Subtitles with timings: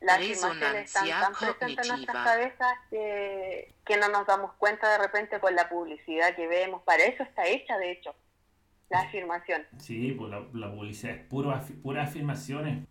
[0.00, 4.98] las afirmaciones están tan presentes en nuestras cabezas que, que no nos damos cuenta de
[4.98, 6.82] repente con la publicidad que vemos.
[6.82, 8.14] Para eso está hecha, de hecho,
[8.88, 9.66] la afirmación.
[9.78, 12.86] Sí, pues la, la publicidad es puro, afi- puras afirmaciones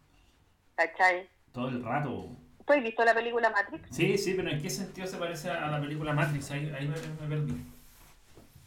[0.76, 1.28] ¿Cachai?
[1.52, 2.28] todo el rato.
[2.66, 3.90] ¿Tú has visto la película Matrix?
[3.96, 6.52] Sí, sí, pero ¿en qué sentido se parece a la película Matrix?
[6.52, 7.66] Ahí, ahí me, me perdí.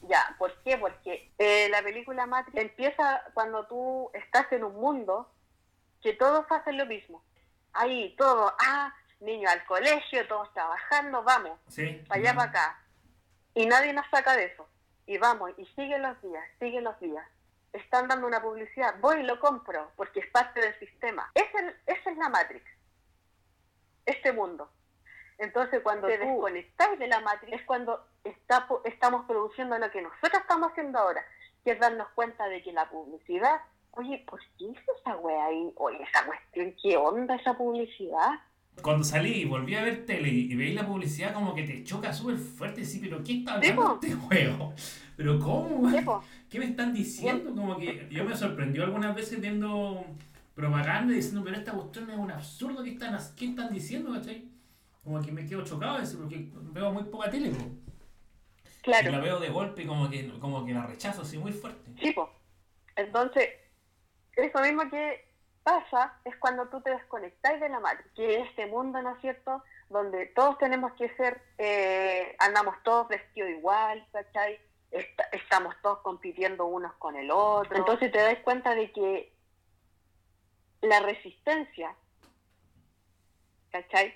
[0.08, 0.76] Ya, ¿por qué?
[0.76, 5.30] Porque eh, la película Matrix empieza cuando tú estás en un mundo
[6.02, 7.22] que todos hacen lo mismo.
[7.74, 12.04] Ahí, todo, ah, niños al colegio, todos trabajando, vamos, Sí.
[12.08, 12.78] para allá, para acá.
[13.54, 14.68] Y nadie nos saca de eso.
[15.06, 17.26] Y vamos, y siguen los días, siguen los días.
[17.72, 21.30] Están dando una publicidad, voy y lo compro, porque es parte del sistema.
[21.34, 22.64] Esa es, esa es la Matrix,
[24.06, 24.70] este mundo.
[25.38, 30.02] Entonces, cuando te desconectáis de la Matrix, es cuando está, po- estamos produciendo lo que
[30.02, 31.24] nosotros estamos haciendo ahora,
[31.64, 33.60] que es darnos cuenta de que la publicidad,
[33.92, 35.72] oye, ¿por qué hizo esa wea ahí?
[35.76, 38.30] Oye, esa cuestión, ¿qué onda esa publicidad?
[38.82, 41.84] Cuando salí y volví a ver tele y, y veis la publicidad como que te
[41.84, 44.72] choca súper fuerte, sí, pero ¿qué está hablando este juego?
[45.16, 45.90] ¿Pero cómo?
[46.48, 47.54] ¿Qué me están diciendo?
[47.54, 50.04] Como que yo me sorprendió algunas veces viendo
[50.54, 54.48] propaganda y diciendo, pero esta cuestión es un absurdo, ¿qué están, qué están diciendo, cachai?
[55.04, 57.64] Como que me quedo chocado de eso porque veo muy poca tele, po.
[59.00, 61.52] Y la Claro, veo de golpe y como que, como que la rechazo así muy
[61.52, 61.90] fuerte.
[62.00, 62.30] sí, po.
[62.96, 63.48] Entonces,
[64.36, 65.28] eso mismo que
[65.62, 69.20] pasa es cuando tú te desconectáis de la Matrix, que es este mundo, ¿no es
[69.20, 74.58] cierto?, donde todos tenemos que ser, eh, andamos todos vestidos igual, ¿cachai?
[74.90, 77.76] Est- estamos todos compitiendo unos con el otro.
[77.76, 79.32] Entonces te das cuenta de que
[80.80, 81.94] la resistencia,
[83.70, 84.14] ¿cachai?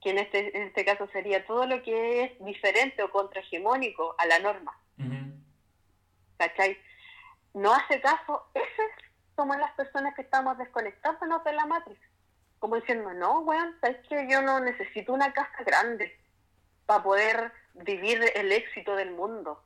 [0.00, 4.26] Que en este, en este caso sería todo lo que es diferente o contrahegemónico a
[4.26, 5.32] la norma, Ujú.
[6.36, 6.76] ¿cachai?
[7.54, 8.86] No hace caso, esas
[9.36, 12.00] somos las personas que estamos desconectándonos de la Matrix.
[12.58, 16.16] Como diciendo, no, weón, es que yo no necesito una casa grande
[16.86, 19.62] para poder vivir el éxito del mundo.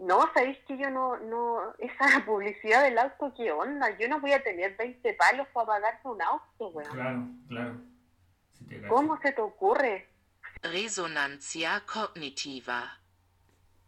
[0.00, 3.96] No, sabéis que yo no, no, esa publicidad del auto, ¿qué onda?
[3.98, 6.92] Yo no voy a tener 20 palos para pagarme un auto, weón.
[6.92, 7.74] Claro, claro.
[8.68, 8.94] Te cacho.
[8.94, 10.08] ¿Cómo se te ocurre?
[10.62, 12.98] Resonancia cognitiva.